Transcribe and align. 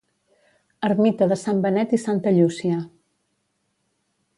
Ermita 0.87 1.27
de 1.33 1.37
Sant 1.43 1.61
Benet 1.67 1.95
i 1.99 2.01
Santa 2.07 2.35
Llúcia 2.39 2.83